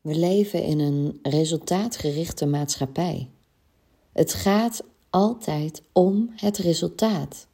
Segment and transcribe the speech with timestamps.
[0.00, 3.28] We leven in een resultaatgerichte maatschappij.
[4.12, 7.46] Het gaat altijd om het resultaat.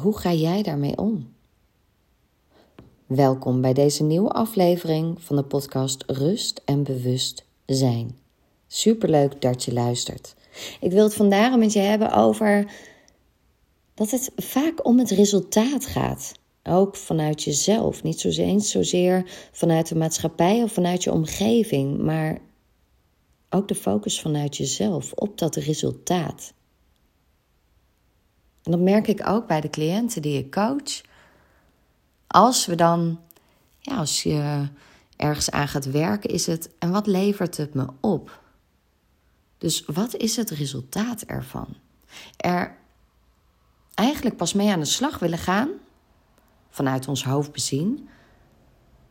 [0.00, 1.32] Hoe ga jij daarmee om?
[3.06, 8.18] Welkom bij deze nieuwe aflevering van de podcast Rust en Bewust Zijn.
[8.66, 10.34] Superleuk dat je luistert.
[10.80, 12.72] Ik wil het vandaag met je hebben over
[13.94, 16.32] dat het vaak om het resultaat gaat.
[16.68, 18.02] Ook vanuit jezelf.
[18.02, 22.38] Niet zo eens zozeer vanuit de maatschappij of vanuit je omgeving, maar
[23.50, 26.52] ook de focus vanuit jezelf op dat resultaat.
[28.62, 31.00] En dat merk ik ook bij de cliënten die ik coach.
[32.26, 33.20] Als we dan,
[33.78, 34.68] ja, als je
[35.16, 38.42] ergens aan gaat werken, is het en wat levert het me op?
[39.58, 41.76] Dus wat is het resultaat ervan?
[42.36, 42.76] Er
[43.94, 45.70] eigenlijk pas mee aan de slag willen gaan
[46.74, 48.08] vanuit ons hoofd bezien,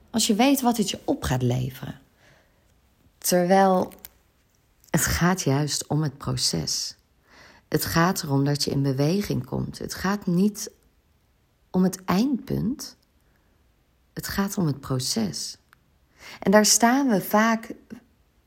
[0.10, 2.00] als je weet wat het je op gaat leveren.
[3.18, 3.94] Terwijl
[4.90, 6.96] het gaat juist om het proces.
[7.68, 9.78] Het gaat erom dat je in beweging komt.
[9.78, 10.72] Het gaat niet
[11.72, 12.98] om het eindpunt.
[14.14, 15.58] Het gaat om het proces.
[16.40, 17.74] En daar staan we vaak,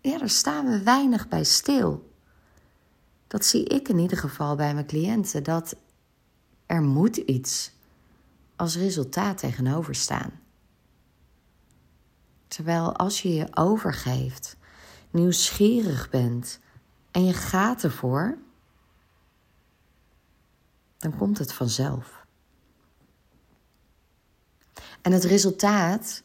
[0.01, 2.11] ja, daar staan we weinig bij stil.
[3.27, 5.43] Dat zie ik in ieder geval bij mijn cliënten.
[5.43, 5.77] Dat
[6.67, 7.75] er moet iets
[8.57, 10.41] als resultaat tegenover staan.
[12.49, 14.57] Terwijl als je je overgeeft,
[15.11, 16.61] nieuwsgierig bent
[17.11, 18.39] en je gaat ervoor,
[20.97, 22.27] dan komt het vanzelf.
[25.03, 26.23] En het resultaat,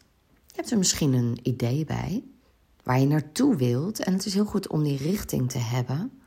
[0.47, 2.23] je hebt er misschien een idee bij
[2.83, 6.21] waar je naartoe wilt en het is heel goed om die richting te hebben.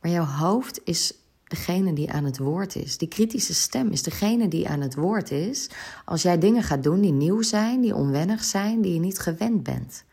[0.00, 1.14] Maar jouw hoofd is
[1.54, 2.98] degene die aan het woord is.
[2.98, 5.70] Die kritische stem is degene die aan het woord is
[6.04, 9.62] als jij dingen gaat doen die nieuw zijn, die onwennig zijn, die je niet gewend
[9.62, 10.04] bent.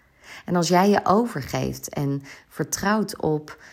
[0.45, 3.63] En als jij je overgeeft en vertrouwt op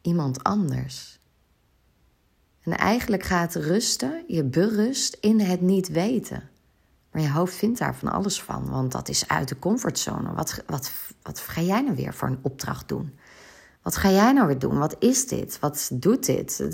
[0.00, 1.20] iemand anders.
[2.62, 6.50] En eigenlijk gaat rusten, je berust in het niet weten.
[7.10, 10.34] Maar je hoofd vindt daar van alles van, want dat is uit de comfortzone.
[10.34, 10.92] Wat, wat,
[11.22, 13.18] wat ga jij nou weer voor een opdracht doen?
[13.82, 14.78] Wat ga jij nou weer doen?
[14.78, 15.58] Wat is dit?
[15.58, 16.68] Wat doet dit?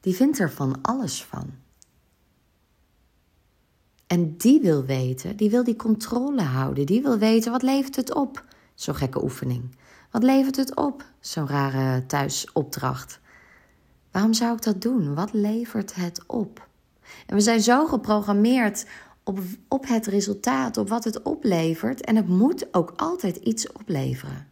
[0.00, 1.50] Die vindt er van alles van.
[4.06, 6.86] En die wil weten, die wil die controle houden.
[6.86, 8.44] Die wil weten, wat levert het op?
[8.74, 9.76] Zo'n gekke oefening.
[10.10, 11.04] Wat levert het op?
[11.20, 13.20] Zo'n rare thuisopdracht.
[14.10, 15.14] Waarom zou ik dat doen?
[15.14, 16.68] Wat levert het op?
[17.26, 18.86] En we zijn zo geprogrammeerd
[19.22, 19.38] op,
[19.68, 22.00] op het resultaat, op wat het oplevert.
[22.00, 24.48] En het moet ook altijd iets opleveren.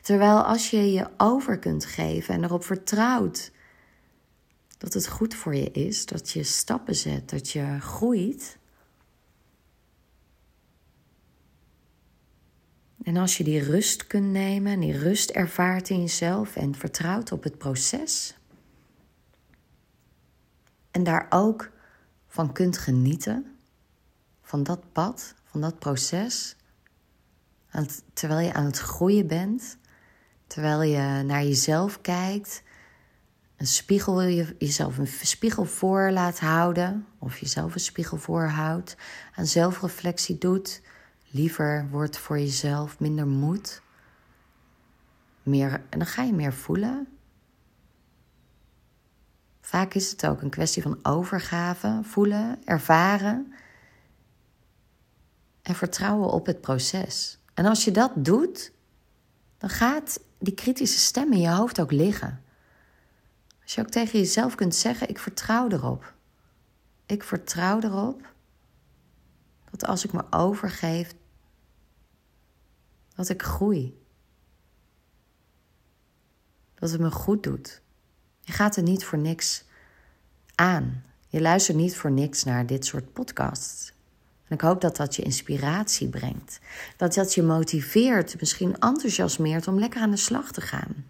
[0.00, 3.52] Terwijl als je je over kunt geven en erop vertrouwt
[4.78, 8.58] dat het goed voor je is, dat je stappen zet, dat je groeit.
[13.02, 17.32] En als je die rust kunt nemen en die rust ervaart in jezelf en vertrouwt
[17.32, 18.36] op het proces.
[20.90, 21.70] En daar ook
[22.26, 23.56] van kunt genieten,
[24.42, 26.56] van dat pad, van dat proces
[28.12, 29.78] terwijl je aan het groeien bent,
[30.46, 32.62] terwijl je naar jezelf kijkt,
[33.56, 38.96] een spiegel, je, jezelf een spiegel voor laat houden, of jezelf een spiegel voorhoudt,
[39.34, 40.82] aan zelfreflectie doet,
[41.30, 43.82] liever wordt voor jezelf, minder moed.
[45.42, 47.08] Meer, en dan ga je meer voelen.
[49.60, 53.52] Vaak is het ook een kwestie van overgave, voelen, ervaren
[55.62, 57.41] en vertrouwen op het proces.
[57.54, 58.72] En als je dat doet,
[59.58, 62.42] dan gaat die kritische stem in je hoofd ook liggen.
[63.62, 66.14] Als je ook tegen jezelf kunt zeggen: Ik vertrouw erop.
[67.06, 68.32] Ik vertrouw erop
[69.72, 71.14] dat als ik me overgeef,
[73.14, 74.00] dat ik groei.
[76.74, 77.82] Dat het me goed doet.
[78.40, 79.64] Je gaat er niet voor niks
[80.54, 81.04] aan.
[81.28, 83.92] Je luistert niet voor niks naar dit soort podcasts.
[84.48, 86.60] En ik hoop dat dat je inspiratie brengt.
[86.96, 91.04] Dat dat je motiveert, misschien enthousiasmeert om lekker aan de slag te gaan.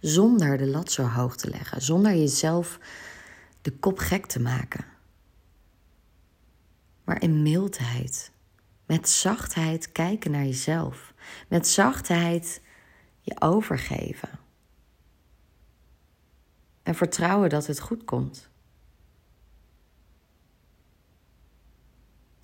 [0.00, 2.78] Zonder de lat zo hoog te leggen, zonder jezelf
[3.62, 4.84] de kop gek te maken.
[7.04, 8.30] Maar in mildheid,
[8.86, 11.14] met zachtheid kijken naar jezelf,
[11.48, 12.60] met zachtheid
[13.20, 14.28] je overgeven.
[16.82, 18.48] En vertrouwen dat het goed komt.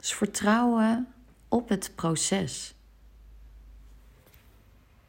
[0.06, 1.08] Dus vertrouwen
[1.48, 2.74] op het proces.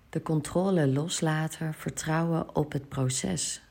[0.10, 3.62] De controle loslaten, vertrouwen op het proces.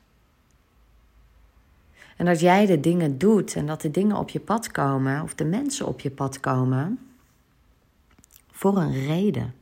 [2.17, 5.35] En dat jij de dingen doet en dat de dingen op je pad komen, of
[5.35, 6.99] de mensen op je pad komen,
[8.51, 9.53] voor een reden.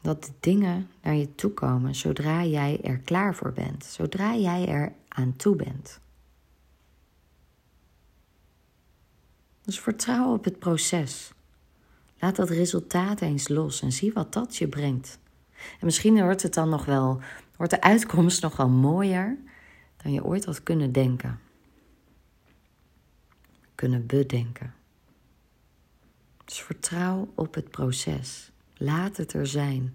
[0.00, 4.68] Dat de dingen naar je toe komen zodra jij er klaar voor bent, zodra jij
[4.68, 6.00] er aan toe bent.
[9.68, 11.32] Dus vertrouw op het proces.
[12.18, 15.18] Laat dat resultaat eens los en zie wat dat je brengt.
[15.52, 17.20] En misschien wordt het dan nog wel,
[17.56, 19.36] wordt de uitkomst nog wel mooier
[19.96, 21.40] dan je ooit had kunnen denken.
[23.74, 24.74] Kunnen bedenken.
[26.44, 28.50] Dus vertrouw op het proces.
[28.74, 29.94] Laat het er zijn.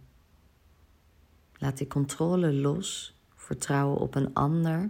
[1.54, 3.16] Laat die controle los.
[3.36, 4.90] Vertrouw op een ander.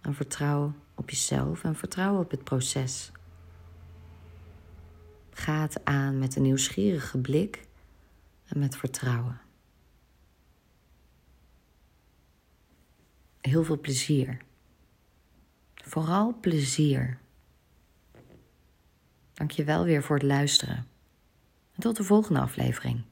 [0.00, 3.12] En vertrouw op jezelf en vertrouw op het proces.
[5.36, 7.66] Ga het aan met een nieuwsgierige blik
[8.44, 9.40] en met vertrouwen.
[13.40, 14.40] Heel veel plezier.
[15.74, 17.18] Vooral plezier.
[19.32, 20.86] Dank je wel weer voor het luisteren.
[21.72, 23.02] En tot de volgende aflevering.